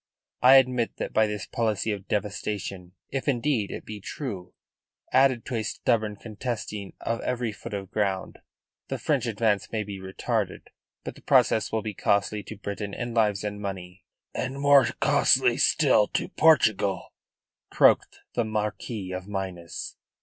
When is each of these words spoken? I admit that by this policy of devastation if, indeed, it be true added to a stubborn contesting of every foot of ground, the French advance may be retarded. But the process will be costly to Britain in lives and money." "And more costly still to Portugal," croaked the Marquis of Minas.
I 0.41 0.55
admit 0.55 0.97
that 0.97 1.13
by 1.13 1.27
this 1.27 1.45
policy 1.45 1.91
of 1.91 2.07
devastation 2.07 2.93
if, 3.11 3.27
indeed, 3.27 3.69
it 3.69 3.85
be 3.85 3.99
true 4.01 4.55
added 5.13 5.45
to 5.45 5.55
a 5.55 5.61
stubborn 5.61 6.15
contesting 6.15 6.93
of 7.01 7.21
every 7.21 7.51
foot 7.51 7.75
of 7.75 7.91
ground, 7.91 8.39
the 8.87 8.97
French 8.97 9.27
advance 9.27 9.71
may 9.71 9.83
be 9.83 9.99
retarded. 9.99 10.69
But 11.03 11.13
the 11.13 11.21
process 11.21 11.71
will 11.71 11.83
be 11.83 11.93
costly 11.93 12.41
to 12.45 12.57
Britain 12.57 12.95
in 12.95 13.13
lives 13.13 13.43
and 13.43 13.61
money." 13.61 14.03
"And 14.33 14.59
more 14.59 14.85
costly 15.01 15.57
still 15.57 16.07
to 16.07 16.29
Portugal," 16.29 17.13
croaked 17.69 18.21
the 18.33 18.43
Marquis 18.43 19.11
of 19.11 19.27
Minas. 19.27 19.97